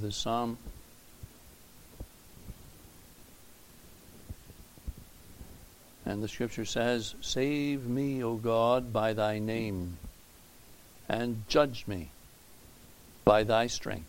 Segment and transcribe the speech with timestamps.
[0.00, 0.58] the psalm.
[6.04, 9.98] And the scripture says, Save me, O God, by thy name,
[11.08, 12.10] and judge me
[13.24, 14.08] by thy strength.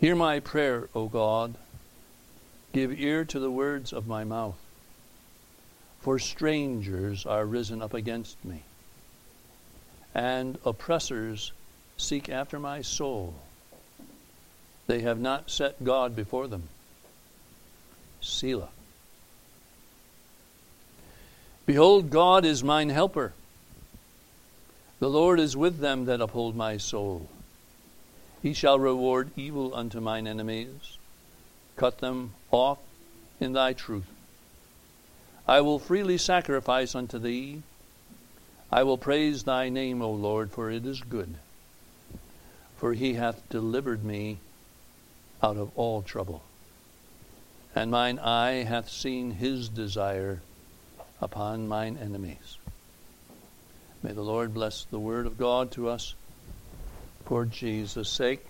[0.00, 1.54] Hear my prayer, O God.
[2.72, 4.58] Give ear to the words of my mouth.
[6.00, 8.62] For strangers are risen up against me,
[10.14, 11.52] and oppressors
[11.96, 13.34] seek after my soul.
[14.86, 16.64] They have not set God before them.
[18.20, 18.68] Selah.
[21.64, 23.32] Behold, God is mine helper.
[25.00, 27.28] The Lord is with them that uphold my soul.
[28.42, 30.98] He shall reward evil unto mine enemies,
[31.76, 32.78] cut them off
[33.40, 34.06] in thy truth.
[35.48, 37.62] I will freely sacrifice unto thee.
[38.70, 41.34] I will praise thy name, O Lord, for it is good.
[42.76, 44.38] For he hath delivered me
[45.42, 46.42] out of all trouble.
[47.74, 50.40] And mine eye hath seen his desire
[51.20, 52.58] upon mine enemies.
[54.02, 56.14] May the Lord bless the word of God to us
[57.24, 58.44] for Jesus' sake.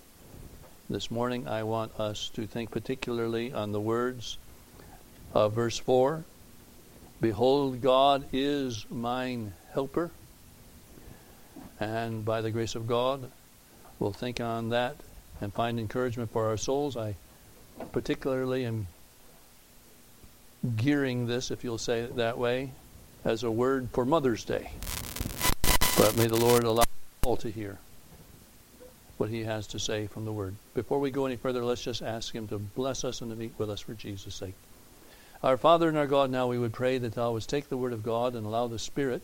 [0.89, 4.37] This morning I want us to think particularly on the words
[5.33, 6.23] of verse 4
[7.19, 10.11] Behold, God is mine helper.
[11.79, 13.31] And by the grace of God,
[13.97, 14.95] we'll think on that
[15.41, 16.97] and find encouragement for our souls.
[16.97, 17.15] I
[17.91, 18.87] particularly am
[20.75, 22.71] gearing this, if you'll say it that way,
[23.23, 24.71] as a word for Mother's Day.
[25.97, 26.83] But may the Lord allow
[27.25, 27.77] all to hear
[29.17, 30.55] what He has to say from the Word.
[30.73, 33.53] Before we go any further, let's just ask Him to bless us and to meet
[33.57, 34.53] with us for Jesus' sake.
[35.43, 37.93] Our Father and our God, now we would pray that Thou wouldst take the Word
[37.93, 39.21] of God and allow the Spirit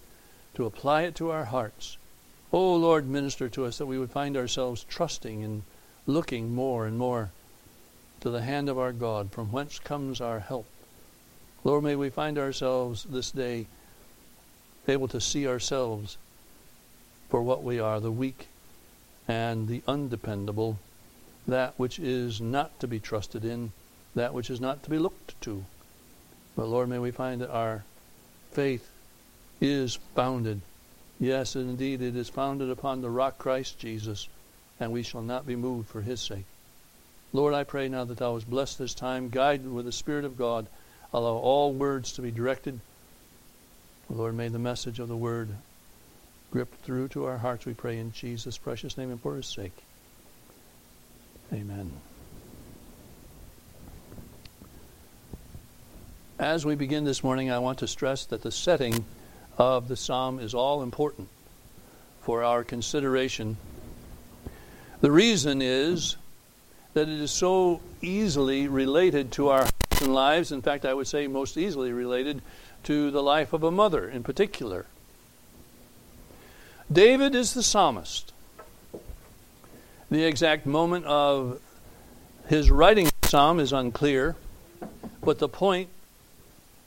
[0.55, 1.97] to apply it to our hearts.
[2.51, 5.63] Oh Lord, minister to us that we would find ourselves trusting and
[6.05, 7.31] looking more and more
[8.21, 10.65] to the hand of our God, from whence comes our help.
[11.63, 13.67] Lord, may we find ourselves this day
[14.87, 16.17] able to see ourselves
[17.29, 18.47] for what we are, the weak
[19.27, 20.77] and the undependable,
[21.47, 23.71] that which is not to be trusted in,
[24.15, 25.65] that which is not to be looked to.
[26.55, 27.83] But Lord, may we find that our
[28.51, 28.91] faith
[29.59, 30.61] is founded.
[31.19, 34.27] Yes, indeed, it is founded upon the rock Christ Jesus,
[34.83, 36.45] and we shall not be moved for his sake.
[37.31, 40.37] Lord, I pray now that thou hast blessed this time, guide with the Spirit of
[40.37, 40.67] God,
[41.13, 42.79] allow all words to be directed.
[44.09, 45.49] Lord, may the message of the word
[46.51, 49.73] grip through to our hearts, we pray in Jesus' precious name and for his sake.
[51.51, 51.91] Amen.
[56.37, 59.05] As we begin this morning, I want to stress that the setting
[59.57, 61.29] of the psalm is all important
[62.21, 63.57] for our consideration.
[65.03, 66.15] The reason is
[66.93, 69.67] that it is so easily related to our
[69.99, 70.53] lives.
[70.53, 72.41] In fact, I would say most easily related
[72.83, 74.85] to the life of a mother in particular.
[76.89, 78.31] David is the psalmist.
[80.09, 81.59] The exact moment of
[82.47, 84.37] his writing the psalm is unclear,
[85.21, 85.89] but the point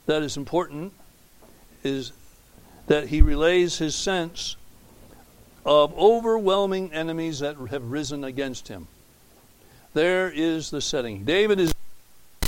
[0.07, 0.91] that is important
[1.83, 2.13] is
[2.87, 4.55] that he relays his sense
[5.67, 8.87] of overwhelming enemies that have risen against him.
[9.93, 11.25] There is the setting.
[11.25, 11.73] David is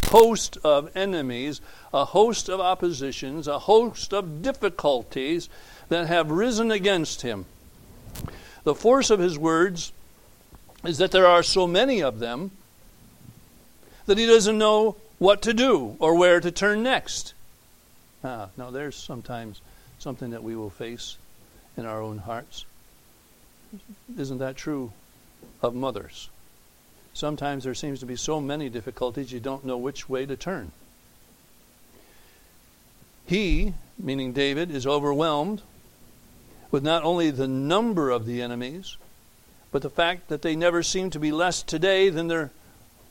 [0.02, 1.59] a host of enemies,
[1.94, 5.50] a host of oppositions, a host of difficulties
[5.90, 7.46] that have risen against him.
[8.63, 9.91] The force of his words
[10.85, 12.52] is that there are so many of them
[14.06, 17.34] that he doesn't know what to do or where to turn next.
[18.24, 19.59] Ah, now there's sometimes
[19.97, 21.18] something that we will face
[21.75, 22.66] in our own hearts.
[24.18, 24.91] Isn't that true
[25.62, 26.30] of mothers?
[27.13, 30.72] Sometimes there seems to be so many difficulties you don't know which way to turn.
[33.25, 35.62] He, meaning David, is overwhelmed
[36.72, 38.97] with not only the number of the enemies,
[39.72, 42.52] but the fact that they never seem to be less today than there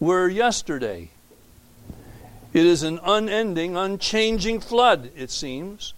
[0.00, 1.10] were yesterday.
[2.52, 5.92] It is an unending, unchanging flood, it seems.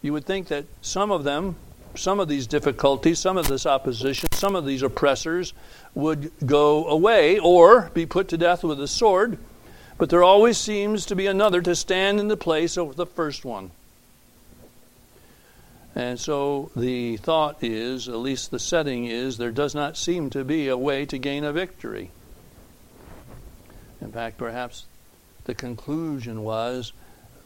[0.00, 1.56] You would think that some of them,
[1.96, 5.52] some of these difficulties, some of this opposition, some of these oppressors
[5.94, 9.38] would go away or be put to death with a sword,
[9.98, 13.44] but there always seems to be another to stand in the place of the first
[13.44, 13.70] one.
[15.94, 20.42] And so the thought is, at least the setting is, there does not seem to
[20.42, 22.10] be a way to gain a victory.
[24.00, 24.86] In fact, perhaps
[25.44, 26.92] the conclusion was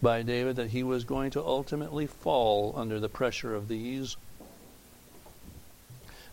[0.01, 4.17] by David that he was going to ultimately fall under the pressure of these.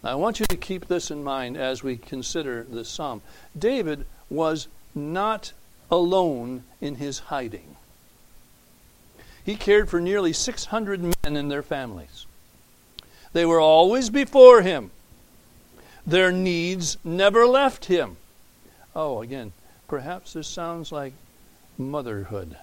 [0.06, 3.24] I want you to keep this in mind as we consider this psalm.
[3.58, 5.52] David was not
[5.90, 7.76] alone in his hiding.
[9.44, 12.28] He cared for nearly 600 men and their families.
[13.34, 14.92] They were always before him.
[16.06, 18.18] Their needs never left him.
[18.96, 19.54] Oh, again,
[19.88, 21.14] perhaps this sounds like
[21.80, 22.58] motherhood.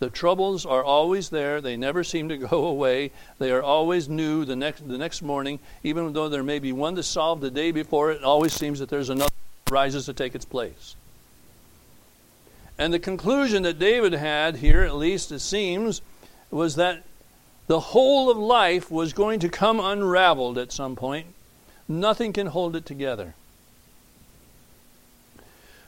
[0.00, 1.60] The troubles are always there.
[1.60, 3.12] They never seem to go away.
[3.38, 5.60] They are always new the next, the next morning.
[5.82, 8.88] Even though there may be one to solve the day before, it always seems that
[8.88, 9.30] there's another
[9.64, 10.96] that rises to take its place.
[12.76, 16.02] And the conclusion that David had here, at least it seems,
[16.50, 17.04] was that
[17.66, 21.28] the whole of life was going to come unraveled at some point.
[21.86, 23.34] Nothing can hold it together.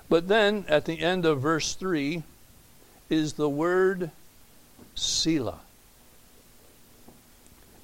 [0.09, 2.23] But then, at the end of verse 3,
[3.09, 4.11] is the word
[4.95, 5.61] Selah,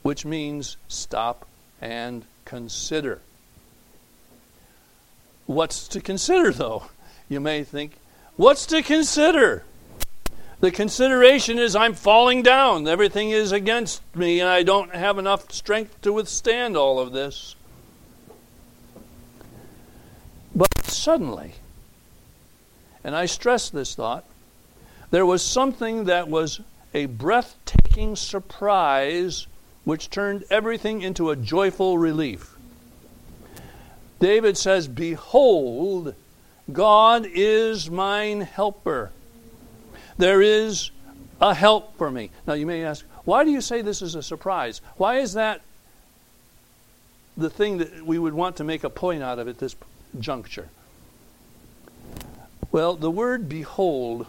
[0.02, 1.46] which means stop
[1.80, 3.20] and consider.
[5.46, 6.84] What's to consider, though?
[7.28, 7.92] You may think,
[8.36, 9.64] what's to consider?
[10.60, 12.86] The consideration is I'm falling down.
[12.86, 17.56] Everything is against me, and I don't have enough strength to withstand all of this.
[20.54, 21.54] But suddenly,
[23.02, 24.24] and I stress this thought,
[25.12, 26.60] there was something that was
[26.94, 29.46] a breathtaking surprise
[29.84, 32.56] which turned everything into a joyful relief.
[34.18, 36.14] David says, Behold,
[36.72, 39.12] God is mine helper.
[40.16, 40.90] There is
[41.42, 42.30] a help for me.
[42.46, 44.80] Now you may ask, why do you say this is a surprise?
[44.96, 45.60] Why is that
[47.36, 49.76] the thing that we would want to make a point out of at this
[50.18, 50.70] juncture?
[52.70, 54.26] Well, the word behold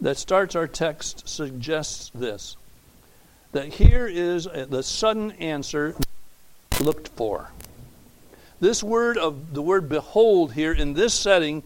[0.00, 2.56] that starts our text suggests this
[3.52, 5.96] that here is the sudden answer
[6.80, 7.50] looked for.
[8.60, 11.62] This word of the word behold here in this setting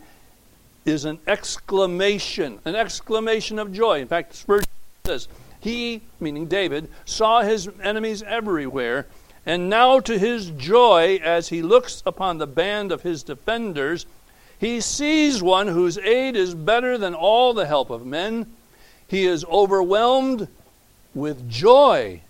[0.85, 4.01] is an exclamation, an exclamation of joy.
[4.01, 4.69] In fact, Spurgeon
[5.05, 5.29] says,
[5.61, 9.07] He, meaning David, saw his enemies everywhere,
[9.45, 14.07] and now to his joy, as he looks upon the band of his defenders,
[14.59, 18.53] he sees one whose aid is better than all the help of men.
[19.09, 20.49] He is overwhelmed
[21.15, 22.23] with joy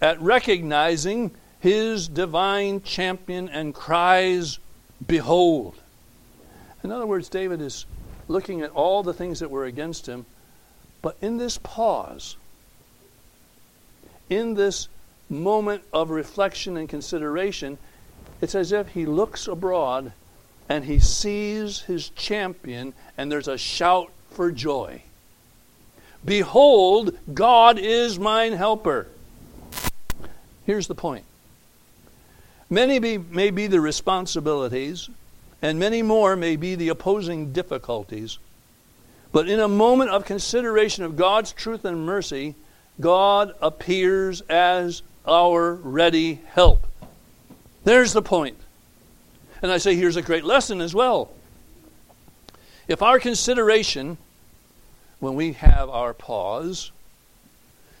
[0.00, 1.30] at recognizing
[1.60, 4.58] his divine champion and cries,
[5.06, 5.76] Behold.
[6.82, 7.84] In other words, David is
[8.28, 10.24] looking at all the things that were against him,
[11.02, 12.36] but in this pause,
[14.28, 14.88] in this
[15.28, 17.78] moment of reflection and consideration,
[18.40, 20.12] it's as if he looks abroad
[20.70, 25.02] and he sees his champion, and there's a shout for joy.
[26.24, 29.08] Behold, God is mine helper.
[30.64, 31.24] Here's the point
[32.70, 35.10] many be, may be the responsibilities,
[35.60, 38.38] and many more may be the opposing difficulties.
[39.32, 42.54] But in a moment of consideration of God's truth and mercy,
[43.00, 46.86] God appears as our ready help.
[47.82, 48.56] There's the point.
[49.62, 51.30] And I say, here's a great lesson as well.
[52.88, 54.18] If our consideration,
[55.20, 56.90] when we have our pause,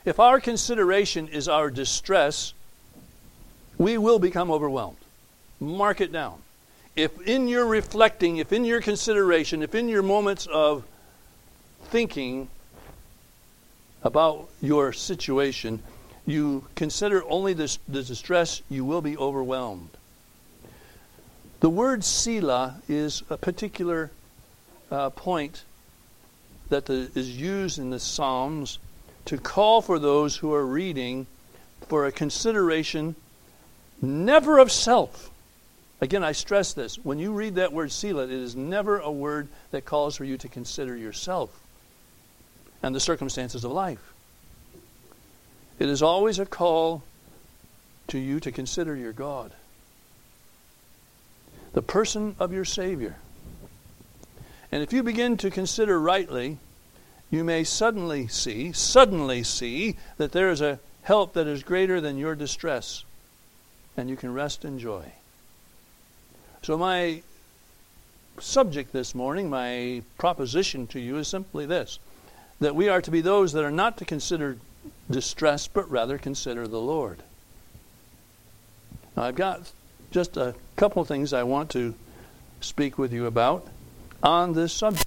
[0.04, 2.54] if our consideration is our distress,
[3.78, 4.96] we will become overwhelmed.
[5.60, 6.40] Mark it down.
[6.96, 10.84] If in your reflecting, if in your consideration, if in your moments of
[11.84, 12.48] thinking
[14.02, 15.82] about your situation,
[16.26, 19.90] you consider only the, the distress, you will be overwhelmed.
[21.60, 24.10] The word Selah is a particular
[24.90, 25.64] uh, point
[26.70, 28.78] that the, is used in the Psalms
[29.26, 31.26] to call for those who are reading
[31.86, 33.14] for a consideration
[34.00, 35.30] never of self.
[36.00, 36.96] Again, I stress this.
[36.96, 40.38] When you read that word Selah, it is never a word that calls for you
[40.38, 41.60] to consider yourself
[42.82, 44.14] and the circumstances of life.
[45.78, 47.02] It is always a call
[48.08, 49.52] to you to consider your God
[51.72, 53.16] the person of your Savior.
[54.72, 56.58] And if you begin to consider rightly,
[57.30, 62.18] you may suddenly see, suddenly see, that there is a help that is greater than
[62.18, 63.04] your distress,
[63.96, 65.12] and you can rest in joy.
[66.62, 67.22] So, my
[68.38, 71.98] subject this morning, my proposition to you is simply this
[72.60, 74.58] that we are to be those that are not to consider
[75.10, 77.22] distress, but rather consider the Lord.
[79.16, 79.72] Now, I've got
[80.10, 81.94] just a couple of things I want to
[82.60, 83.66] speak with you about
[84.22, 85.06] on this subject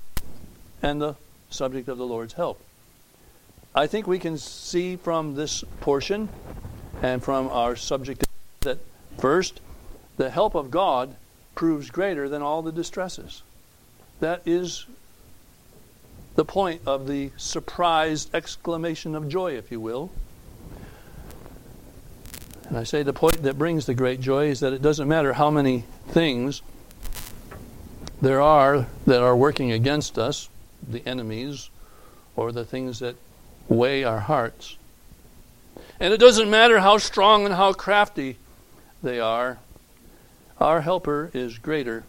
[0.82, 1.16] and the
[1.50, 2.60] subject of the Lord's help.
[3.76, 6.30] I think we can see from this portion
[7.02, 8.26] and from our subject
[8.62, 8.80] that
[9.18, 9.62] First,
[10.18, 11.16] the help of God
[11.56, 13.44] proves greater than all the distresses.
[14.20, 14.86] That is
[16.36, 20.12] the point of the surprised exclamation of joy, if you will.
[22.74, 25.34] And I say the point that brings the great joy is that it doesn't matter
[25.34, 26.64] how many things
[28.20, 30.50] there are that are working against us,
[30.82, 31.70] the enemies,
[32.36, 33.16] or the things that
[33.68, 34.76] weigh our hearts.
[36.00, 38.38] And it doesn't matter how strong and how crafty
[39.04, 39.60] they are,
[40.60, 42.04] our helper is greater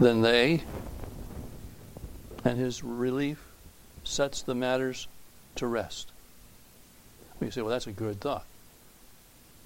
[0.00, 0.64] than they,
[2.44, 3.40] and his relief
[4.02, 5.06] sets the matters
[5.54, 6.10] to rest.
[7.40, 8.46] You say, well, that's a good thought.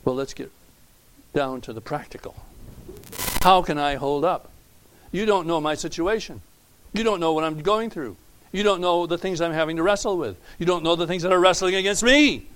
[0.04, 0.50] Well, let's get
[1.34, 2.34] down to the practical.
[3.42, 4.50] How can I hold up?
[5.12, 6.40] You don't know my situation.
[6.92, 8.16] You don't know what I'm going through.
[8.52, 10.36] You don't know the things I'm having to wrestle with.
[10.58, 12.46] You don't know the things that are wrestling against me.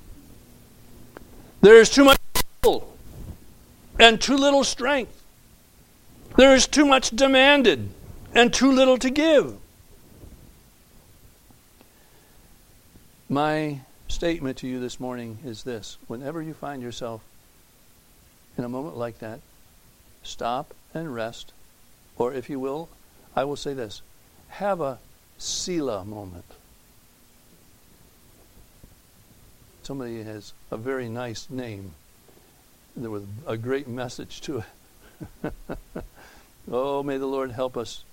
[1.60, 2.18] There's too much
[3.98, 5.22] and too little strength.
[6.36, 7.88] There is too much demanded
[8.34, 9.56] and too little to give.
[13.28, 17.22] My statement to you this morning is this whenever you find yourself
[18.56, 19.40] in a moment like that,
[20.22, 21.52] stop and rest.
[22.16, 22.88] Or, if you will,
[23.34, 24.02] I will say this
[24.48, 24.98] have a
[25.38, 26.44] Selah moment.
[29.82, 31.92] Somebody has a very nice name
[32.96, 35.52] with a great message to it.
[36.70, 38.04] oh, may the Lord help us.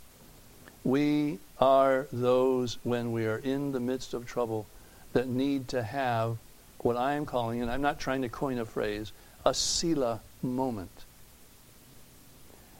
[0.83, 4.65] We are those, when we are in the midst of trouble,
[5.13, 6.38] that need to have
[6.79, 9.12] what I am calling, and I'm not trying to coin a phrase,
[9.45, 10.91] a Selah moment.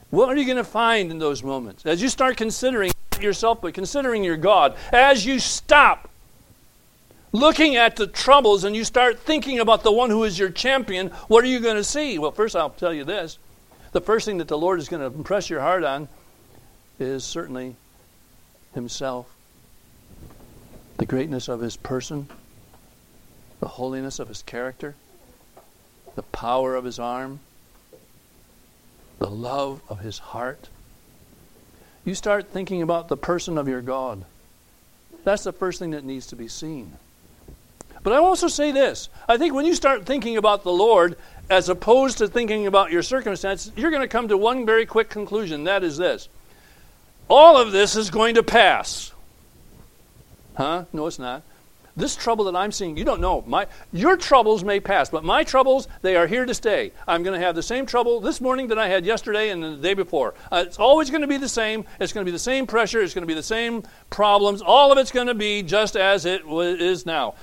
[0.10, 1.86] What are you going to find in those moments?
[1.86, 6.10] As you start considering yourself, but considering your God, as you stop
[7.32, 11.08] looking at the troubles and you start thinking about the one who is your champion,
[11.27, 12.20] what are you going to see?
[12.20, 13.38] Well, first, I'll tell you this.
[13.94, 16.08] The first thing that the Lord is going to impress your heart on
[17.00, 17.75] is certainly
[18.74, 19.34] Himself,
[20.98, 22.27] the greatness of His person,
[23.60, 24.96] the holiness of His character,
[26.15, 27.39] the power of His arm,
[29.22, 30.68] the love of His heart.
[32.04, 34.25] You start thinking about the person of your God.
[35.24, 36.94] That's the first thing that needs to be seen.
[38.01, 41.18] But I also say this I think when you start thinking about the Lord
[41.51, 45.10] as opposed to thinking about your circumstance, you're going to come to one very quick
[45.10, 45.66] conclusion.
[45.66, 46.28] That is this
[47.30, 49.12] all of this is going to pass.
[50.56, 50.86] Huh?
[50.92, 51.44] No, it's not.
[51.95, 53.43] This trouble that I'm seeing, you don't know.
[53.45, 56.91] My, your troubles may pass, but my troubles, they are here to stay.
[57.07, 59.75] I'm going to have the same trouble this morning that I had yesterday and the
[59.75, 60.33] day before.
[60.51, 61.86] Uh, it's always going to be the same.
[62.00, 63.01] It's going to be the same pressure.
[63.01, 64.62] It's going to be the same problems.
[64.62, 67.36] All of it's going to be just as it w- is now.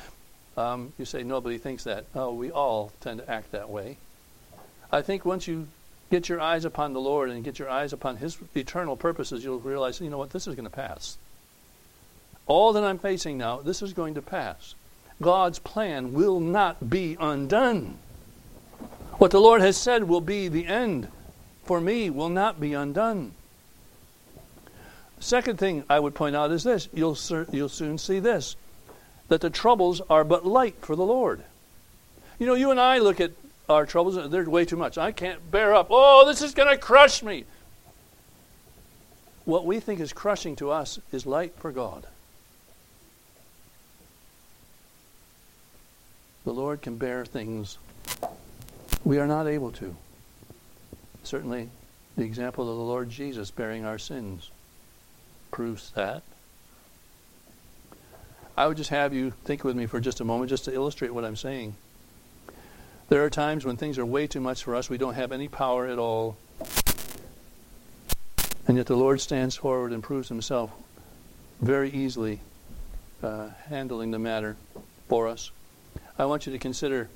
[0.56, 2.06] Um, you say nobody thinks that.
[2.14, 3.98] Oh, we all tend to act that way.
[4.90, 5.68] I think once you
[6.10, 9.60] get your eyes upon the Lord and get your eyes upon His eternal purposes, you'll
[9.60, 11.18] realize, you know what, this is going to pass.
[12.48, 14.74] All that I'm facing now, this is going to pass.
[15.22, 17.98] God's plan will not be undone.
[19.18, 21.08] What the Lord has said will be the end
[21.68, 23.32] for me will not be undone.
[25.20, 27.18] Second thing I would point out is this you'll,
[27.52, 28.56] you'll soon see this
[29.28, 31.44] that the troubles are but light for the Lord.
[32.38, 33.32] You know, you and I look at
[33.68, 34.96] our troubles, they're way too much.
[34.96, 35.88] I can't bear up.
[35.90, 37.44] Oh, this is going to crush me.
[39.44, 42.06] What we think is crushing to us is light for God.
[46.45, 47.78] The Lord can bear things
[49.04, 49.95] we are not able to.
[51.23, 51.68] Certainly,
[52.16, 54.50] the example of the Lord Jesus bearing our sins
[55.50, 56.23] proves that.
[58.57, 61.14] I would just have you think with me for just a moment, just to illustrate
[61.14, 61.75] what I'm saying.
[63.09, 65.49] There are times when things are way too much for us, we don't have any
[65.49, 66.37] power at all.
[68.66, 70.71] And yet the Lord stands forward and proves himself
[71.61, 72.40] very easily
[73.23, 74.57] uh, handling the matter
[75.09, 75.50] for us.
[76.18, 77.08] I want you to consider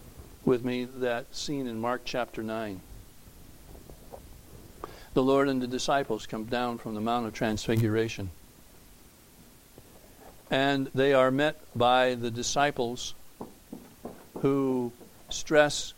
[0.44, 2.80] with me that scene in Mark chapter 9.
[5.14, 8.30] The Lord and the disciples come down from the Mount of Transfiguration
[10.52, 13.14] and they are met by the disciples
[14.40, 14.92] who
[15.30, 15.94] stress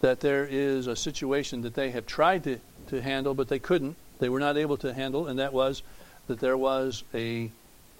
[0.00, 3.94] that there is a situation that they have tried to, to handle, but they couldn't.
[4.18, 5.82] They were not able to handle, and that was
[6.26, 7.50] that there was a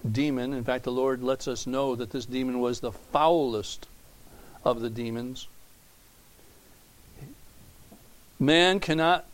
[0.07, 0.53] demon.
[0.53, 3.87] In fact, the Lord lets us know that this demon was the foulest
[4.65, 5.49] of the demons.
[8.39, 9.25] Man cannot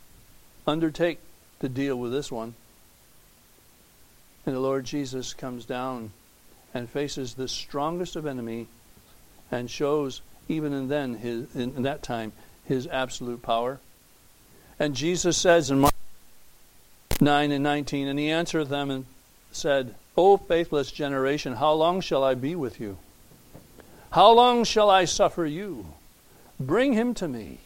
[0.65, 1.19] undertake
[1.59, 2.55] to deal with this one.
[4.45, 6.11] And the Lord Jesus comes down
[6.73, 8.67] and faces the strongest of enemy
[9.51, 12.33] and shows, even in then, his, in that time,
[12.65, 13.79] his absolute power.
[14.79, 15.93] And Jesus says in Mark
[17.21, 19.05] 9 and 19, And he answered them and
[19.51, 22.97] said, O faithless generation, how long shall I be with you?
[24.11, 25.87] How long shall I suffer you?
[26.59, 27.59] Bring him to me.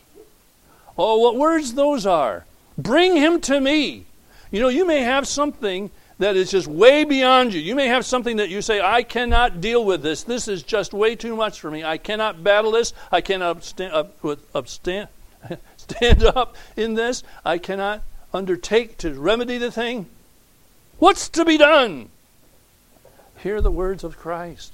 [0.98, 2.46] Oh, what words those are!
[2.78, 4.06] Bring him to me.
[4.50, 7.60] You know, you may have something that is just way beyond you.
[7.60, 10.24] You may have something that you say, I cannot deal with this.
[10.24, 11.84] This is just way too much for me.
[11.84, 12.94] I cannot battle this.
[13.12, 17.24] I cannot up, stand up in this.
[17.46, 20.08] I cannot undertake to remedy the thing.
[20.98, 22.10] What's to be done?
[23.38, 24.74] Hear the words of Christ.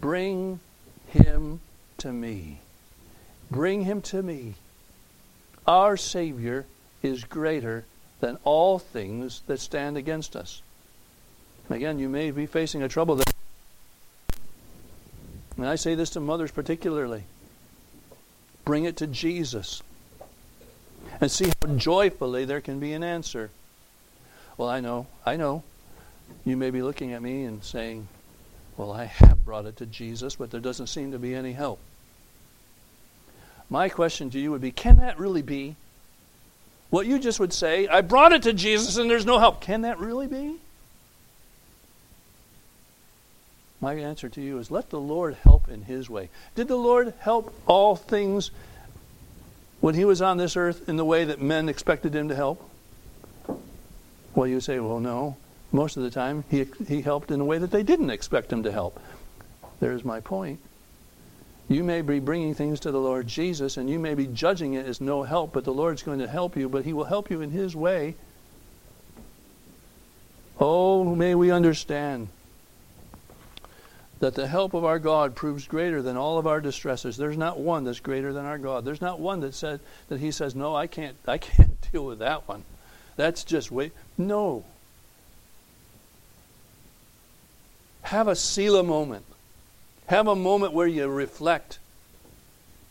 [0.00, 0.60] Bring
[1.08, 1.60] him
[1.98, 2.60] to me.
[3.50, 4.54] Bring him to me.
[5.66, 6.66] Our Savior
[7.02, 7.84] is greater
[8.20, 10.62] than all things that stand against us.
[11.70, 13.32] Again, you may be facing a trouble that.
[15.56, 17.24] And I say this to mothers particularly
[18.66, 19.82] bring it to Jesus
[21.20, 23.50] and see how joyfully there can be an answer.
[24.58, 25.62] Well, I know, I know.
[26.44, 28.08] You may be looking at me and saying,
[28.76, 31.80] Well, I have brought it to Jesus, but there doesn't seem to be any help.
[33.68, 35.76] My question to you would be Can that really be?
[36.90, 39.60] What you just would say, I brought it to Jesus and there's no help.
[39.60, 40.56] Can that really be?
[43.80, 46.30] My answer to you is let the Lord help in His way.
[46.54, 48.50] Did the Lord help all things
[49.80, 52.70] when He was on this earth in the way that men expected Him to help?
[54.34, 55.36] Well, you say, well, no.
[55.72, 58.62] Most of the time, He, he helped in a way that they didn't expect Him
[58.62, 59.00] to help.
[59.80, 60.60] There's my point.
[61.68, 64.86] You may be bringing things to the Lord Jesus and you may be judging it
[64.86, 67.40] as no help, but the Lord's going to help you, but He will help you
[67.40, 68.14] in His way.
[70.60, 72.28] Oh, may we understand
[74.20, 77.16] that the help of our God proves greater than all of our distresses.
[77.16, 78.84] There's not one that's greater than our God.
[78.84, 81.16] There's not one that said that He says, "No, I can't.
[81.26, 82.64] I can't deal with that one.
[83.16, 84.64] That's just wait." No.
[88.06, 89.24] Have a Selah moment.
[90.06, 91.80] Have a moment where you reflect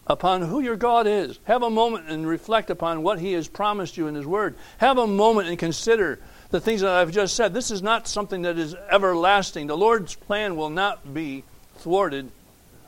[0.05, 1.39] upon who your God is.
[1.45, 4.55] Have a moment and reflect upon what He has promised you in His Word.
[4.79, 7.53] Have a moment and consider the things that I've just said.
[7.53, 9.67] This is not something that is everlasting.
[9.67, 11.45] The Lord's plan will not be
[11.77, 12.29] thwarted,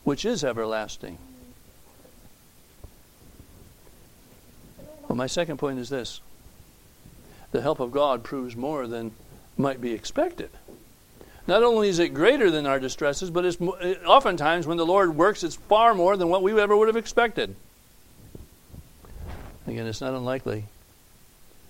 [0.04, 1.18] which is everlasting.
[5.08, 6.20] Well, my second point is this
[7.54, 9.14] the help of God proves more than
[9.58, 10.50] might be expected.
[11.48, 15.16] Not only is it greater than our distresses, but it's eh, oftentimes when the Lord
[15.16, 17.56] works, it's far more than what we ever would have expected.
[19.66, 20.66] Again, it's not unlikely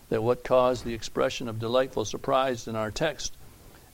[0.09, 3.33] that what caused the expression of delightful surprise in our text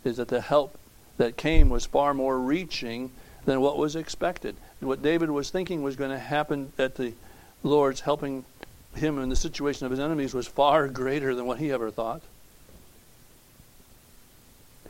[0.03, 0.77] is that the help
[1.17, 3.11] that came was far more reaching
[3.45, 4.55] than what was expected.
[4.79, 7.13] What David was thinking was going to happen at the
[7.63, 8.45] Lord's helping
[8.95, 12.21] him in the situation of his enemies was far greater than what he ever thought.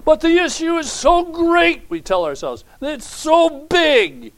[0.05, 2.63] But the issue is so great, we tell ourselves.
[2.81, 4.33] It's so big.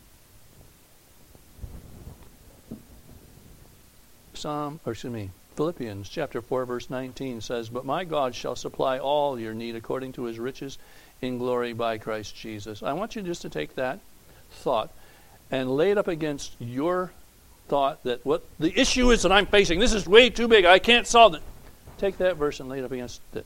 [4.36, 9.00] Psalm, or excuse me, Philippians chapter 4, verse 19 says, But my God shall supply
[9.00, 10.78] all your need according to his riches
[11.22, 12.84] in glory by Christ Jesus.
[12.84, 14.00] I want you just to take that
[14.52, 14.92] thought
[15.50, 17.12] and lay it up against your
[17.68, 20.78] thought that what the issue is that I'm facing, this is way too big, I
[20.78, 21.42] can't solve it.
[21.98, 23.46] Take that verse and lay it up against it.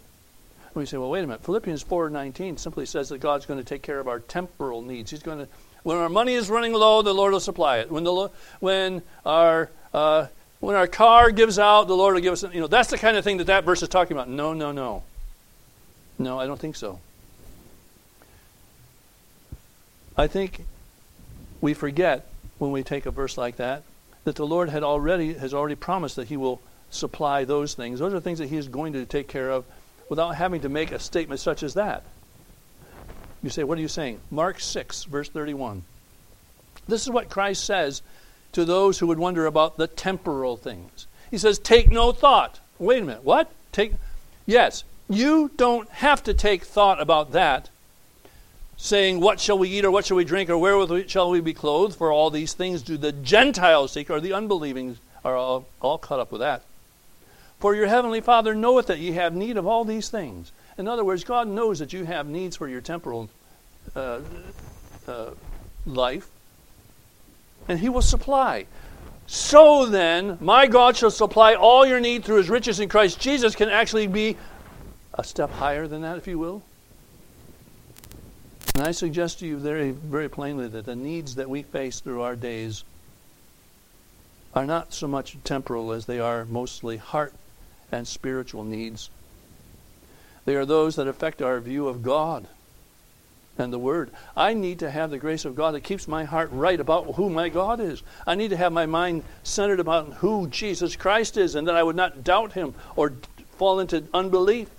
[0.73, 1.43] We say, well, wait a minute.
[1.43, 5.11] Philippians 4:19 simply says that God's going to take care of our temporal needs.
[5.11, 5.47] He's going to,
[5.83, 7.91] when our money is running low, the Lord will supply it.
[7.91, 8.29] When the
[8.59, 10.27] when our uh,
[10.59, 12.43] when our car gives out, the Lord will give us.
[12.43, 14.29] You know, that's the kind of thing that that verse is talking about.
[14.29, 15.03] No, no, no.
[16.17, 16.99] No, I don't think so.
[20.17, 20.65] I think
[21.61, 22.27] we forget
[22.57, 23.83] when we take a verse like that
[24.25, 27.99] that the Lord had already has already promised that He will supply those things.
[27.99, 29.65] Those are things that He is going to take care of
[30.09, 32.03] without having to make a statement such as that.
[33.41, 34.19] You say, What are you saying?
[34.29, 35.83] Mark 6, verse 31.
[36.87, 38.01] This is what Christ says
[38.51, 41.07] to those who would wonder about the temporal things.
[41.31, 42.59] He says, Take no thought.
[42.79, 43.51] Wait a minute, what?
[43.71, 43.93] Take
[44.45, 47.69] Yes, you don't have to take thought about that,
[48.77, 51.53] saying, What shall we eat, or what shall we drink, or wherewith shall we be
[51.53, 51.95] clothed?
[51.95, 56.19] For all these things do the Gentiles seek, or the unbelieving are all, all caught
[56.19, 56.63] up with that.
[57.59, 60.51] For your heavenly Father knoweth that ye have need of all these things.
[60.77, 63.29] In other words, God knows that you have needs for your temporal
[63.95, 64.21] uh,
[65.05, 65.31] uh,
[65.85, 66.29] life,
[67.67, 68.65] and He will supply.
[69.27, 73.55] So then, my God shall supply all your need through His riches in Christ Jesus
[73.55, 74.37] can actually be
[75.13, 76.63] a step higher than that, if you will.
[78.73, 82.21] And I suggest to you very, very plainly that the needs that we face through
[82.21, 82.85] our days
[84.55, 87.33] are not so much temporal as they are mostly heart
[87.91, 89.09] and spiritual needs.
[90.45, 92.47] They are those that affect our view of God
[93.57, 94.11] and the Word.
[94.35, 97.29] I need to have the grace of God that keeps my heart right about who
[97.29, 98.01] my God is.
[98.25, 101.83] I need to have my mind centered about who Jesus Christ is and that I
[101.83, 103.13] would not doubt Him or
[103.57, 104.69] fall into unbelief.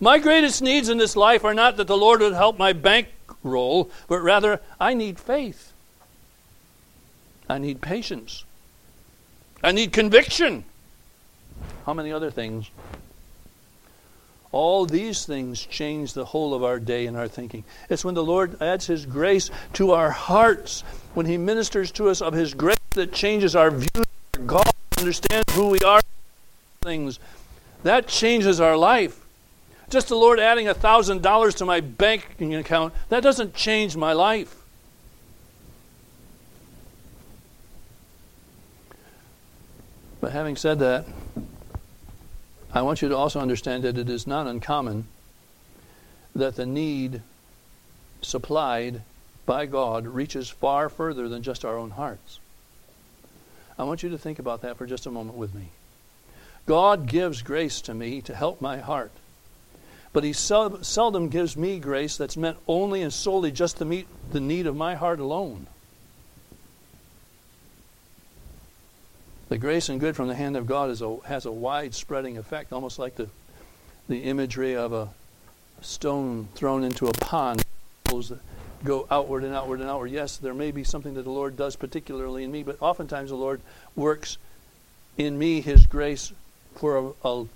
[0.00, 3.90] My greatest needs in this life are not that the Lord would help my bankroll,
[4.08, 5.72] but rather I need faith.
[7.48, 8.44] I need patience.
[9.62, 10.64] I need conviction.
[11.86, 12.70] How many other things?
[14.52, 17.62] All these things change the whole of our day and our thinking.
[17.88, 20.82] It's when the Lord adds His grace to our hearts,
[21.14, 24.02] when He ministers to us of His grace that changes our view
[24.34, 26.00] of God, understand who we are,
[26.82, 27.20] things.
[27.84, 29.24] That changes our life.
[29.88, 34.12] Just the Lord adding a thousand dollars to my banking account, that doesn't change my
[34.12, 34.56] life.
[40.20, 41.06] But having said that,
[42.72, 45.06] I want you to also understand that it is not uncommon
[46.34, 47.22] that the need
[48.22, 49.02] supplied
[49.44, 52.38] by God reaches far further than just our own hearts.
[53.76, 55.70] I want you to think about that for just a moment with me.
[56.66, 59.10] God gives grace to me to help my heart.
[60.12, 64.06] But He sel- seldom gives me grace that's meant only and solely just to meet
[64.30, 65.66] the need of my heart alone.
[69.50, 72.38] The grace and good from the hand of God is a, has a wide spreading
[72.38, 73.28] effect, almost like the,
[74.08, 75.08] the imagery of a
[75.80, 77.64] stone thrown into a pond.
[78.84, 80.12] Go outward and outward and outward.
[80.12, 83.36] Yes, there may be something that the Lord does particularly in me, but oftentimes the
[83.36, 83.60] Lord
[83.96, 84.38] works
[85.18, 86.32] in me His grace
[86.76, 87.46] for a, a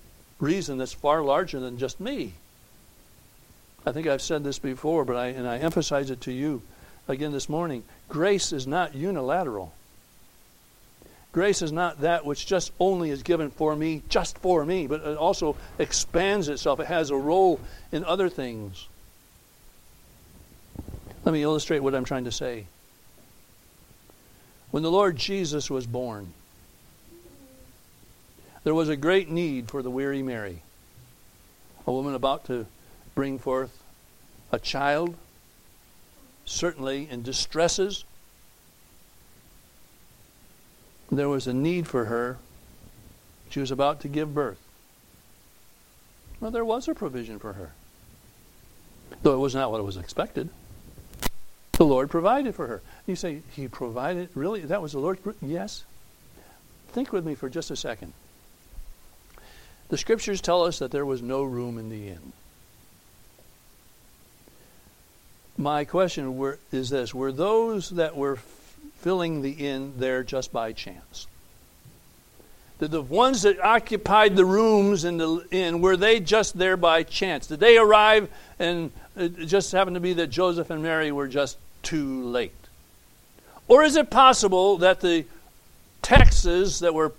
[0.40, 2.32] reason that's far larger than just me.
[3.86, 6.62] I think I've said this before, but I and I emphasize it to you
[7.06, 7.84] again this morning.
[8.08, 9.72] Grace is not unilateral.
[11.34, 15.00] Grace is not that which just only is given for me, just for me, but
[15.00, 16.78] it also expands itself.
[16.78, 17.58] It has a role
[17.90, 18.86] in other things.
[21.24, 22.66] Let me illustrate what I'm trying to say.
[24.70, 26.32] When the Lord Jesus was born,
[28.62, 30.62] there was a great need for the weary Mary,
[31.84, 32.66] a woman about to
[33.16, 33.76] bring forth
[34.52, 35.16] a child,
[36.44, 38.04] certainly in distresses,
[41.10, 42.38] there was a need for her.
[43.50, 44.60] She was about to give birth.
[46.40, 47.72] Well, there was a provision for her.
[49.22, 50.48] Though it was not what was expected.
[51.72, 52.82] The Lord provided for her.
[53.06, 54.28] You say, He provided?
[54.34, 54.60] Really?
[54.60, 55.18] That was the Lord?
[55.40, 55.84] Yes.
[56.88, 58.12] Think with me for just a second.
[59.88, 62.32] The scriptures tell us that there was no room in the inn.
[65.56, 68.38] My question were, is this Were those that were
[68.96, 71.26] filling the inn there just by chance.
[72.78, 77.02] Did the ones that occupied the rooms in the inn, were they just there by
[77.02, 77.46] chance?
[77.46, 78.28] Did they arrive
[78.58, 82.52] and it just happened to be that Joseph and Mary were just too late?
[83.68, 85.24] Or is it possible that the
[86.02, 87.12] taxes that were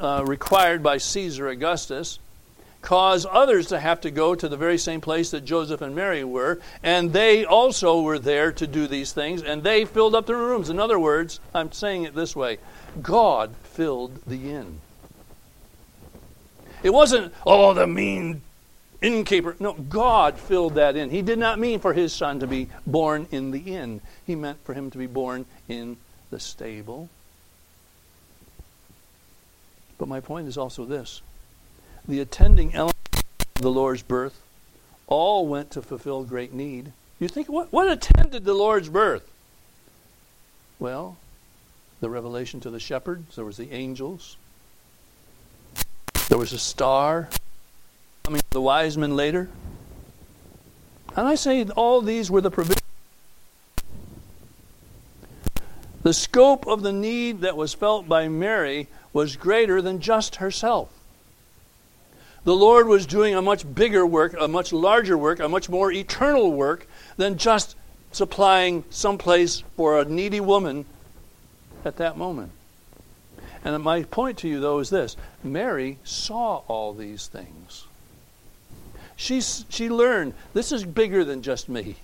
[0.00, 2.18] uh, required by Caesar Augustus
[2.86, 6.22] cause others to have to go to the very same place that Joseph and Mary
[6.22, 10.36] were, and they also were there to do these things, and they filled up the
[10.36, 10.70] rooms.
[10.70, 12.58] In other words, I'm saying it this way
[13.02, 14.80] God filled the inn.
[16.84, 18.42] It wasn't, oh, the mean
[19.02, 19.56] innkeeper.
[19.58, 21.10] No, God filled that inn.
[21.10, 24.64] He did not mean for his son to be born in the inn, he meant
[24.64, 25.96] for him to be born in
[26.30, 27.08] the stable.
[29.98, 31.20] But my point is also this
[32.08, 33.22] the attending elements
[33.56, 34.40] of the Lord's birth
[35.06, 36.92] all went to fulfill great need.
[37.18, 39.28] You think, what, what attended the Lord's birth?
[40.78, 41.16] Well,
[42.00, 44.36] the revelation to the shepherds, there was the angels,
[46.28, 47.28] there was a star
[48.24, 49.48] coming to the wise men later.
[51.16, 52.82] And I say all these were the provisions.
[56.02, 60.90] The scope of the need that was felt by Mary was greater than just herself
[62.46, 65.90] the Lord was doing a much bigger work, a much larger work, a much more
[65.90, 67.74] eternal work than just
[68.12, 70.84] supplying some place for a needy woman
[71.84, 72.52] at that moment.
[73.64, 77.86] And my point to you, though, is this Mary saw all these things.
[79.16, 81.96] She, she learned this is bigger than just me.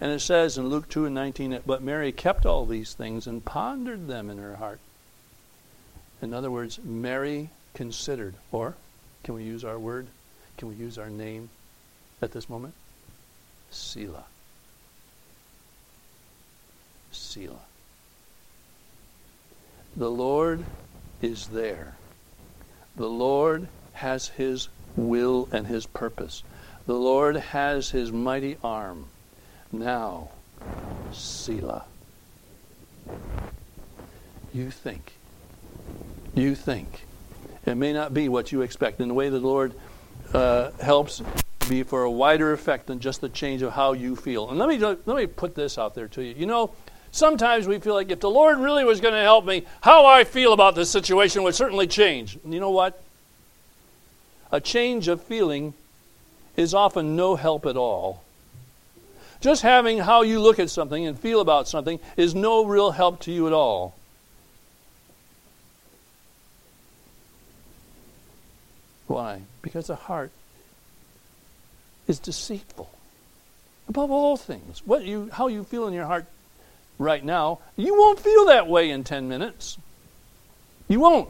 [0.00, 3.44] And it says in Luke 2 and 19, but Mary kept all these things and
[3.44, 4.78] pondered them in her heart.
[6.20, 8.76] In other words, Mary considered, or
[9.24, 10.06] can we use our word?
[10.58, 11.50] Can we use our name
[12.20, 12.74] at this moment?
[13.70, 14.24] Selah.
[17.10, 17.66] Selah.
[19.96, 20.64] The Lord
[21.20, 21.94] is there.
[22.96, 26.42] The Lord has his will and his purpose.
[26.86, 29.06] The Lord has his mighty arm.
[29.70, 30.30] Now,
[31.12, 31.84] Selah.
[34.52, 35.12] You think.
[36.34, 37.04] You think.
[37.64, 39.00] It may not be what you expect.
[39.00, 39.74] And the way the Lord
[40.34, 41.22] uh, helps
[41.68, 44.50] be for a wider effect than just the change of how you feel.
[44.50, 46.34] And let me let me put this out there to you.
[46.36, 46.72] You know,
[47.12, 50.24] sometimes we feel like if the Lord really was going to help me, how I
[50.24, 52.38] feel about this situation would certainly change.
[52.42, 53.00] And you know what?
[54.50, 55.74] A change of feeling
[56.56, 58.22] is often no help at all.
[59.40, 63.20] Just having how you look at something and feel about something is no real help
[63.20, 63.94] to you at all.
[69.12, 69.42] Why?
[69.60, 70.30] Because the heart
[72.08, 72.90] is deceitful.
[73.86, 76.24] Above all things, what you, how you feel in your heart
[76.98, 79.76] right now, you won't feel that way in 10 minutes.
[80.88, 81.28] You won't.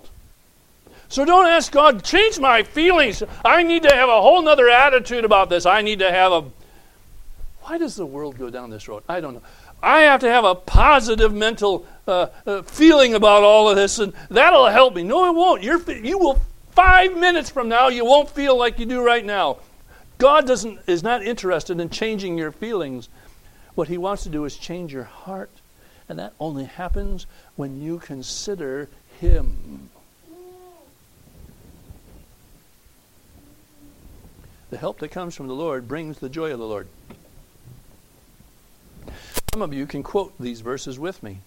[1.08, 3.20] So don't ask God, change my feelings.
[3.44, 5.66] I need to have a whole nother attitude about this.
[5.66, 6.44] I need to have a.
[7.62, 9.02] Why does the world go down this road?
[9.08, 9.42] I don't know.
[9.82, 14.12] I have to have a positive mental uh, uh, feeling about all of this, and
[14.30, 15.02] that'll help me.
[15.02, 15.64] No, it won't.
[15.64, 16.40] You're, you will
[16.72, 19.58] Five minutes from now, you won't feel like you do right now.
[20.18, 23.08] God doesn't, is not interested in changing your feelings.
[23.74, 25.50] What He wants to do is change your heart.
[26.08, 28.88] And that only happens when you consider
[29.20, 29.90] Him.
[34.70, 36.88] The help that comes from the Lord brings the joy of the Lord.
[39.52, 41.40] Some of you can quote these verses with me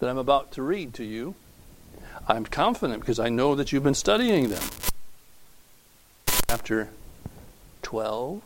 [0.00, 1.34] that I'm about to read to you.
[2.28, 4.62] I'm confident because I know that you've been studying them.
[6.48, 6.90] Chapter
[7.82, 8.42] 12.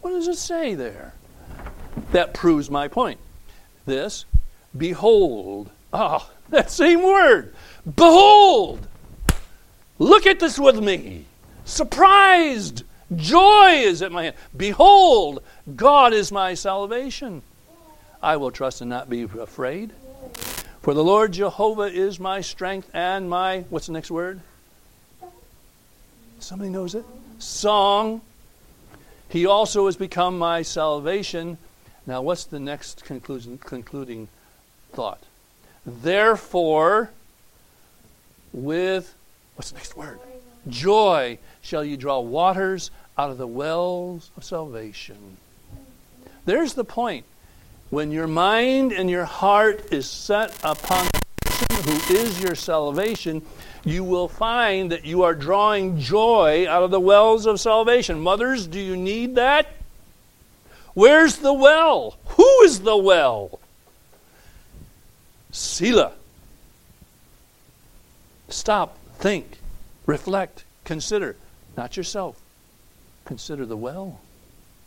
[0.00, 1.14] What does it say there?
[2.12, 3.20] That proves my point.
[3.84, 4.24] This,
[4.76, 5.70] behold.
[5.92, 7.54] Ah, oh, that same word.
[7.84, 8.86] Behold.
[9.98, 11.26] Look at this with me.
[11.64, 12.84] Surprised.
[13.14, 14.36] Joy is at my hand.
[14.56, 15.42] Behold,
[15.76, 17.42] God is my salvation.
[18.22, 19.92] I will trust and not be afraid.
[20.84, 24.42] For the Lord Jehovah is my strength and my, what's the next word?
[26.40, 27.06] Somebody knows it?
[27.38, 28.20] Song.
[29.30, 31.56] He also has become my salvation.
[32.06, 34.28] Now, what's the next conclusion, concluding
[34.92, 35.22] thought?
[35.86, 37.08] Therefore,
[38.52, 39.14] with,
[39.54, 40.18] what's the next word?
[40.68, 45.38] Joy shall you draw waters out of the wells of salvation.
[46.44, 47.24] There's the point.
[47.94, 53.40] When your mind and your heart is set upon the person who is your salvation,
[53.84, 58.18] you will find that you are drawing joy out of the wells of salvation.
[58.18, 59.68] Mothers, do you need that?
[60.94, 62.16] Where's the well?
[62.30, 63.60] Who is the well?
[65.52, 66.14] Selah.
[68.48, 69.60] Stop, think,
[70.04, 71.36] reflect, consider.
[71.76, 72.42] Not yourself.
[73.24, 74.18] Consider the well.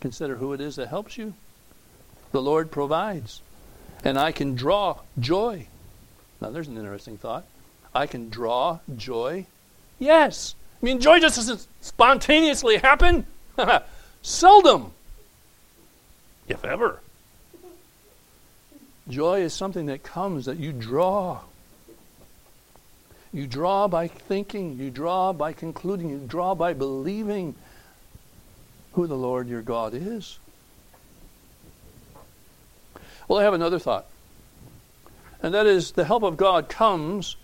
[0.01, 1.35] Consider who it is that helps you
[2.31, 3.41] the Lord provides.
[4.03, 5.67] And I can draw joy.
[6.39, 7.45] Now, there's an interesting thought.
[7.93, 9.47] I can draw joy.
[9.99, 10.55] Yes.
[10.81, 13.25] I mean, joy just doesn't spontaneously happen.
[14.21, 14.91] Seldom,
[16.47, 17.01] if ever.
[19.09, 21.39] Joy is something that comes that you draw.
[23.33, 27.55] You draw by thinking, you draw by concluding, you draw by believing
[28.93, 30.39] who the Lord your God is.
[33.27, 34.05] Well, I have another thought.
[35.43, 37.35] And that is the help of God comes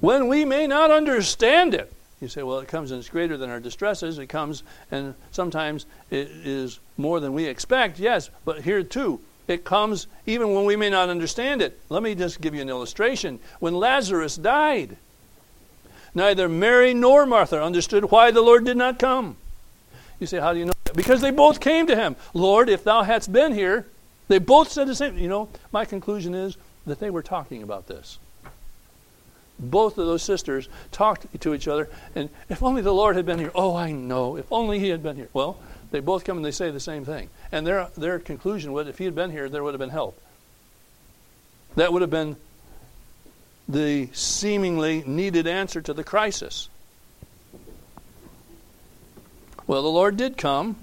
[0.00, 1.92] when we may not understand it.
[2.20, 4.18] You say, well, it comes and it's greater than our distresses.
[4.18, 7.98] It comes and sometimes it is more than we expect.
[7.98, 11.80] Yes, but here too, it comes even when we may not understand it.
[11.88, 13.38] Let me just give you an illustration.
[13.60, 14.96] When Lazarus died,
[16.14, 19.36] neither Mary nor Martha understood why the Lord did not come.
[20.18, 20.72] You say, how do you know?
[20.94, 22.16] Because they both came to him.
[22.34, 23.86] Lord, if thou hadst been here,
[24.28, 25.18] they both said the same.
[25.18, 28.18] You know, my conclusion is that they were talking about this.
[29.58, 33.40] Both of those sisters talked to each other, and if only the Lord had been
[33.40, 33.50] here.
[33.54, 34.36] Oh, I know.
[34.36, 35.28] If only He had been here.
[35.32, 35.58] Well,
[35.90, 37.28] they both come and they say the same thing.
[37.50, 40.20] And their, their conclusion was if He had been here, there would have been help.
[41.74, 42.36] That would have been
[43.68, 46.68] the seemingly needed answer to the crisis.
[49.66, 50.76] Well, the Lord did come.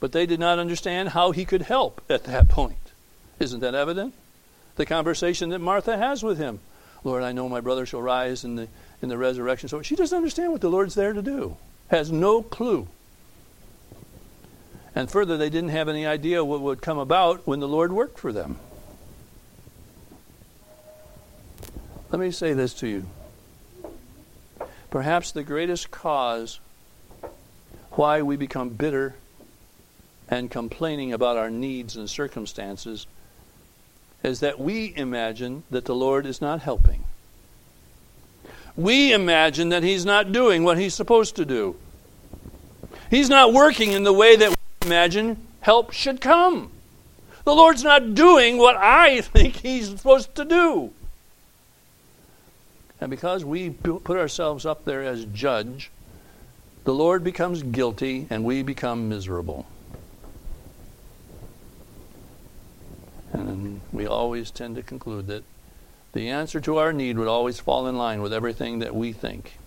[0.00, 2.92] But they did not understand how he could help at that point.
[3.38, 4.14] Isn't that evident?
[4.76, 6.60] The conversation that Martha has with him.
[7.04, 8.68] Lord, I know my brother shall rise in the
[9.02, 9.68] in the resurrection.
[9.68, 11.56] So she doesn't understand what the Lord's there to do.
[11.88, 12.88] Has no clue.
[14.94, 18.18] And further, they didn't have any idea what would come about when the Lord worked
[18.18, 18.58] for them.
[22.10, 23.06] Let me say this to you.
[24.90, 26.58] Perhaps the greatest cause
[27.92, 29.14] why we become bitter
[30.30, 33.06] and complaining about our needs and circumstances
[34.22, 37.04] is that we imagine that the Lord is not helping.
[38.76, 41.74] We imagine that He's not doing what He's supposed to do.
[43.10, 46.70] He's not working in the way that we imagine help should come.
[47.44, 50.92] The Lord's not doing what I think He's supposed to do.
[53.00, 55.90] And because we put ourselves up there as judge,
[56.84, 59.66] the Lord becomes guilty and we become miserable.
[63.32, 65.44] And we always tend to conclude that
[66.12, 69.58] the answer to our need would always fall in line with everything that we think.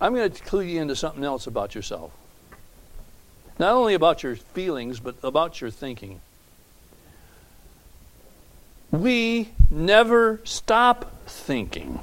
[0.00, 2.10] I'm going to clue you into something else about yourself.
[3.58, 6.22] Not only about your feelings, but about your thinking.
[8.90, 12.00] We never stop thinking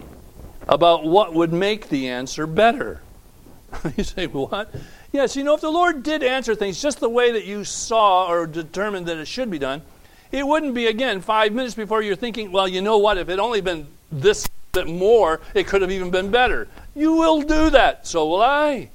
[0.68, 3.02] about what would make the answer better.
[3.98, 4.74] you say, what?
[5.18, 8.28] Yes, you know, if the Lord did answer things just the way that you saw
[8.28, 9.82] or determined that it should be done,
[10.32, 13.40] it wouldn't be, again, five minutes before you're thinking, well, you know what, if it
[13.40, 16.68] only been this bit more, it could have even been better.
[16.94, 18.06] You will do that.
[18.06, 18.92] So will I.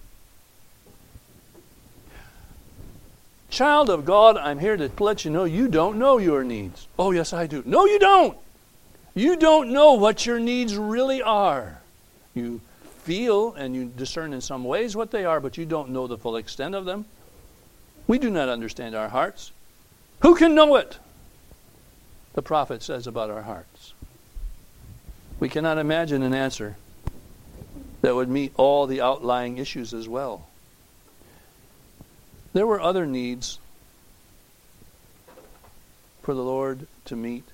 [3.51, 6.87] Child of God, I'm here to let you know you don't know your needs.
[7.01, 7.65] Oh, yes, I do.
[7.67, 8.39] No, you don't.
[9.17, 11.81] You don't know what your needs really are.
[12.33, 12.61] You
[13.03, 16.19] feel and you discern in some ways what they are, but you don't know the
[16.19, 17.05] full extent of them.
[18.07, 19.53] We do not understand our hearts.
[20.21, 20.99] Who can know it?
[22.35, 23.93] The prophet says about our hearts.
[25.41, 26.77] We cannot imagine an answer
[28.01, 30.47] that would meet all the outlying issues as well.
[32.53, 33.59] There were other needs
[36.23, 37.45] for the Lord to meet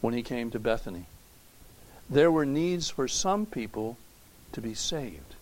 [0.00, 1.06] when he came to Bethany.
[2.08, 3.96] There were needs for some people
[4.52, 5.34] to be saved.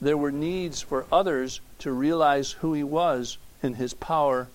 [0.00, 4.48] There were needs for others to realize who he was in his power,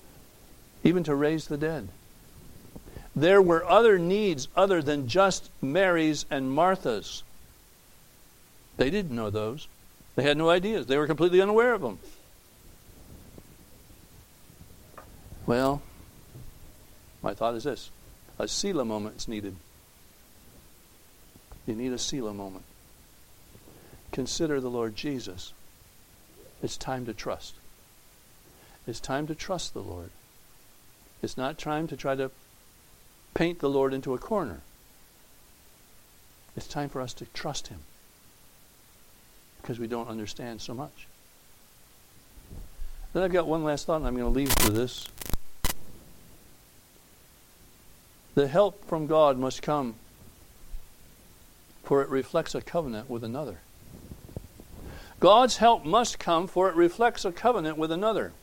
[0.84, 1.88] even to raise the dead.
[3.15, 7.23] There were other needs other than just Mary's and Martha's.
[8.78, 9.67] They didn't know those.
[10.15, 10.88] They had no ideas.
[10.88, 11.99] They were completely unaware of them.
[15.45, 15.82] Well,
[17.21, 17.91] my thought is this
[18.39, 19.56] a Selah moment is needed.
[21.65, 22.65] You need a Selah moment.
[24.12, 25.54] Consider the Lord Jesus.
[26.62, 27.56] It's time to trust.
[28.88, 30.10] It's time to trust the Lord.
[31.21, 32.32] It's not time to try to
[33.34, 34.62] paint the Lord into a corner.
[36.56, 37.80] It's time for us to trust Him
[39.62, 41.08] because we don't understand so much.
[43.13, 45.08] Then I've got one last thought, and I'm going to leave with this.
[48.36, 49.95] The help from God must come,
[51.86, 53.60] for it reflects a covenant with another.
[55.19, 58.34] God's help must come, for it reflects a covenant with another.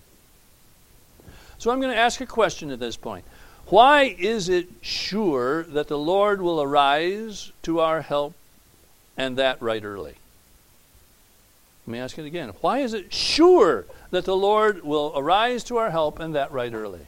[1.59, 3.25] So I'm going to ask a question at this point.
[3.67, 8.35] Why is it sure that the Lord will arise to our help
[9.17, 10.15] and that right early?
[11.87, 12.51] Let me ask it again.
[12.61, 16.73] Why is it sure that the Lord will arise to our help and that right
[16.73, 17.07] early?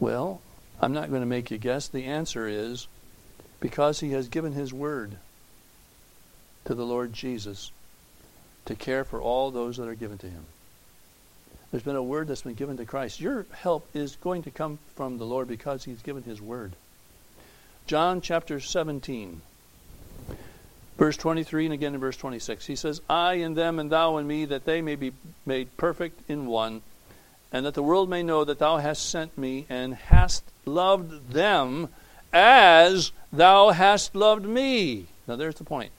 [0.00, 0.40] Well,
[0.80, 1.88] I'm not going to make you guess.
[1.88, 2.86] The answer is
[3.60, 5.16] because he has given his word
[6.64, 7.70] to the Lord Jesus
[8.66, 10.44] to care for all those that are given to him.
[11.70, 13.20] There's been a word that's been given to Christ.
[13.20, 16.72] Your help is going to come from the Lord because he's given his word.
[17.86, 19.40] John chapter 17,
[20.96, 22.66] verse 23, and again in verse 26.
[22.66, 25.12] He says, I in them and thou in me, that they may be
[25.46, 26.82] made perfect in one
[27.52, 31.88] and that the world may know that thou hast sent me and hast loved them
[32.32, 35.06] as thou hast loved me.
[35.26, 35.92] Now there's the point.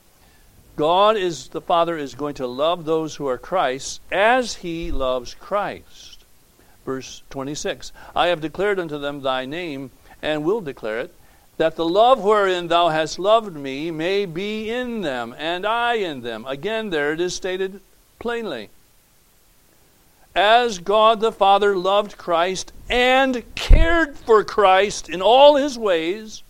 [0.76, 5.34] God is the Father is going to love those who are Christ as he loves
[5.34, 6.24] Christ.
[6.86, 11.14] Verse 26 I have declared unto them thy name, and will declare it,
[11.58, 16.22] that the love wherein thou hast loved me may be in them, and I in
[16.22, 16.46] them.
[16.46, 17.82] Again, there it is stated
[18.20, 18.70] plainly
[20.40, 26.44] as God the Father loved Christ and cared for Christ in all his ways,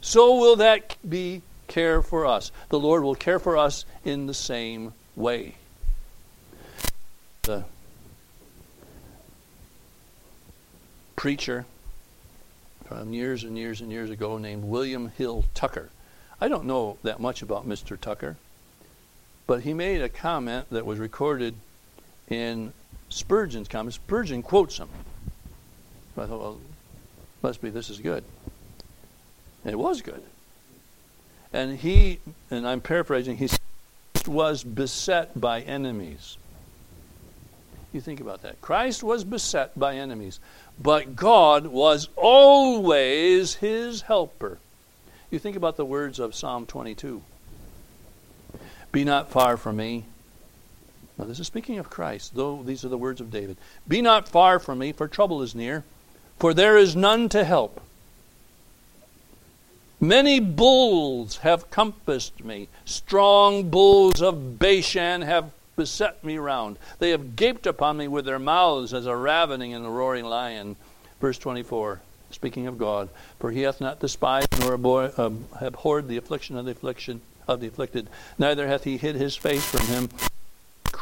[0.00, 2.50] so will that be care for us.
[2.70, 5.56] The Lord will care for us in the same way.
[7.42, 7.64] The
[11.16, 11.66] preacher
[12.86, 15.90] from years and years and years ago named William Hill Tucker.
[16.40, 18.00] I don't know that much about Mr.
[18.00, 18.38] Tucker,
[19.46, 21.56] but he made a comment that was recorded
[22.28, 22.72] in
[23.08, 23.96] Spurgeon's comments.
[23.96, 24.88] Spurgeon quotes him.
[26.16, 26.60] I thought, well,
[27.42, 28.24] must be this is good.
[29.64, 30.22] And it was good.
[31.52, 32.20] And he,
[32.50, 33.48] and I'm paraphrasing, he
[34.26, 36.36] was beset by enemies.
[37.92, 38.60] You think about that.
[38.60, 40.40] Christ was beset by enemies,
[40.82, 44.58] but God was always his helper.
[45.30, 47.22] You think about the words of Psalm 22
[48.90, 50.06] Be not far from me.
[51.18, 53.56] Now, this is speaking of Christ, though these are the words of David.
[53.86, 55.84] Be not far from me, for trouble is near,
[56.38, 57.80] for there is none to help.
[60.00, 62.68] Many bulls have compassed me.
[62.84, 66.78] Strong bulls of Bashan have beset me round.
[66.98, 70.76] They have gaped upon me with their mouths as a ravening and a roaring lion.
[71.20, 72.00] Verse 24,
[72.32, 73.08] speaking of God,
[73.38, 77.68] for he hath not despised nor um, abhorred the affliction of the affliction of the
[77.68, 78.08] afflicted,
[78.38, 80.08] neither hath he hid his face from him.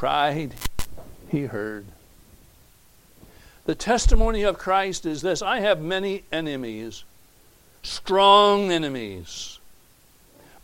[0.03, 0.55] Cried,
[1.29, 1.87] he heard.
[3.67, 7.05] The testimony of Christ is this I have many enemies
[7.85, 9.61] strong enemies.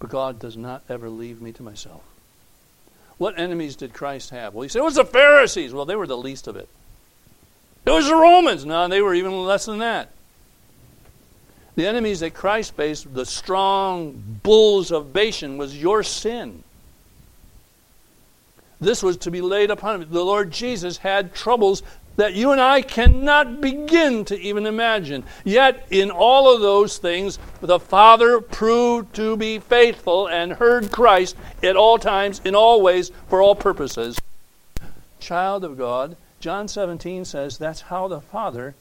[0.01, 2.03] But God does not ever leave me to myself.
[3.19, 4.55] What enemies did Christ have?
[4.55, 5.73] Well, he said it was the Pharisees.
[5.73, 6.69] Well, they were the least of it.
[7.87, 8.67] It was the Romans.
[8.67, 10.11] No, they were even less than that.
[11.77, 16.65] The enemies that Christ faced, the strong bulls of Bashan, was your sin.
[18.81, 20.09] This was to be laid upon him.
[20.11, 21.83] The Lord Jesus had troubles
[22.19, 25.23] that you and I cannot begin to even imagine.
[25.45, 31.37] Yet, in all of those things, the Father proved to be faithful and heard Christ
[31.63, 34.19] at all times, in all ways, for all purposes.
[35.21, 38.75] Child of God, John 17 says that's how the Father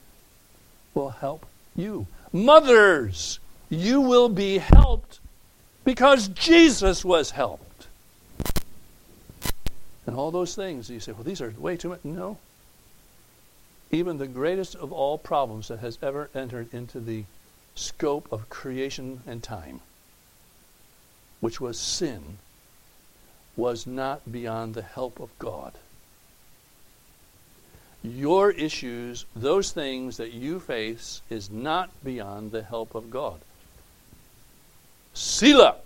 [0.95, 1.45] will help
[1.76, 2.08] you.
[2.34, 3.39] Mothers,
[3.70, 5.20] you will be helped
[5.84, 7.66] because Jesus was helped.
[10.08, 12.03] And all those things, you say, well, these are way too much.
[12.03, 12.38] No,
[13.91, 17.24] even the greatest of all problems that has ever entered into the
[17.76, 19.82] scope of creation and time,
[21.39, 22.39] which was sin,
[23.55, 25.74] was not beyond the help of God.
[28.03, 33.39] Your issues, those things that you face, is not beyond the help of God.
[35.14, 35.78] Selah.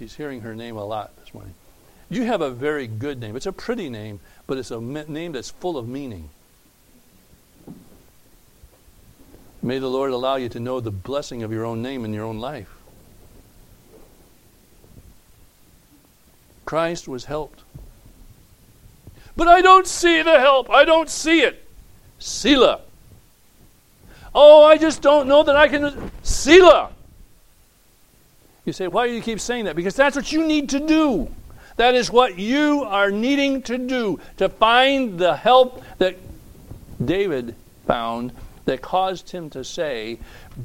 [0.00, 1.52] She's hearing her name a lot this morning.
[2.08, 3.36] You have a very good name.
[3.36, 6.30] It's a pretty name, but it's a name that's full of meaning.
[9.60, 12.24] May the Lord allow you to know the blessing of your own name in your
[12.24, 12.70] own life.
[16.64, 17.60] Christ was helped.
[19.36, 20.70] But I don't see the help.
[20.70, 21.68] I don't see it.
[22.18, 22.80] Selah.
[24.34, 26.10] Oh, I just don't know that I can.
[26.22, 26.92] Selah.
[28.64, 29.76] You say, why do you keep saying that?
[29.76, 31.30] Because that's what you need to do.
[31.76, 36.16] That is what you are needing to do to find the help that
[37.02, 37.54] David
[37.86, 38.32] found
[38.66, 40.18] that caused him to say,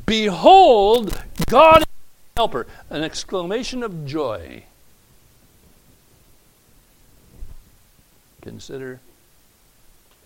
[0.05, 1.17] Behold,
[1.47, 2.67] God is my helper.
[2.89, 4.63] An exclamation of joy.
[8.41, 8.99] Consider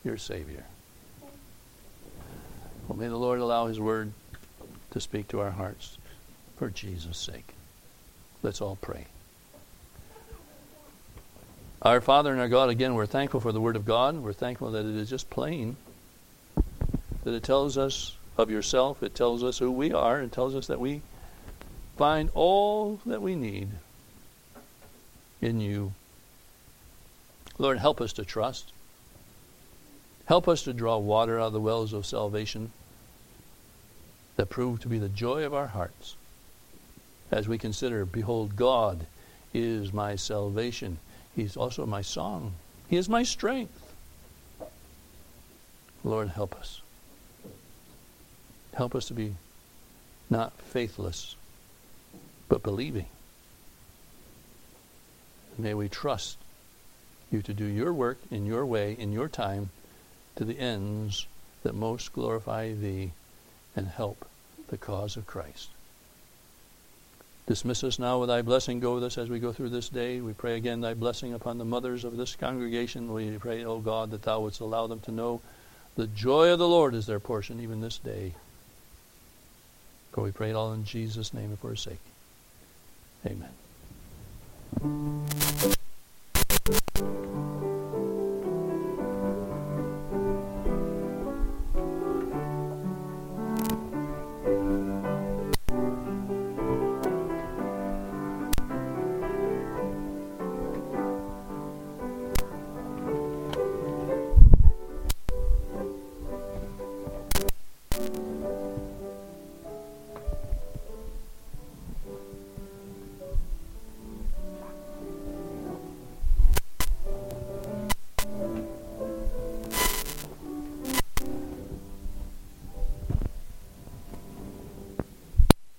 [0.03, 0.65] your Savior.
[2.88, 4.11] Well, may the Lord allow His word
[4.91, 5.97] to speak to our hearts
[6.57, 7.53] for Jesus' sake.
[8.42, 9.06] Let's all pray.
[11.82, 14.18] Our Father and our God, again, we're thankful for the Word of God.
[14.18, 15.76] We're thankful that it is just plain,
[17.24, 20.68] that it tells us of yourself, it tells us who we are, it tells us
[20.68, 21.02] that we
[21.98, 23.70] find all that we need
[25.42, 25.94] in you.
[27.58, 28.72] Lord, help us to trust.
[30.26, 32.72] Help us to draw water out of the wells of salvation
[34.38, 36.16] that prove to be the joy of our hearts
[37.32, 39.05] as we consider, Behold, God
[39.53, 40.97] is my salvation.
[41.36, 42.53] He's also my song.
[42.89, 43.93] He is my strength.
[46.03, 46.82] Lord, help us.
[48.73, 49.36] Help us to be
[50.30, 51.36] not faithless,
[52.47, 53.07] but believing.
[55.57, 56.38] May we trust
[57.32, 59.69] you to do your work in your way, in your time,
[60.36, 61.27] to the ends
[61.63, 63.11] that most glorify thee
[63.75, 64.25] and help
[64.69, 65.69] the cause of Christ.
[67.50, 68.80] Dismiss us now with thy blessing.
[68.80, 70.22] Go with us as we go through this day.
[70.22, 73.12] We pray again thy blessing upon the mothers of this congregation.
[73.12, 75.41] We pray, O God, that thou wouldst allow them to know
[75.95, 78.36] the joy of the Lord is their portion even this day.
[80.12, 81.97] For we pray it all in Jesus' name and for his sake.
[83.26, 83.50] Amen.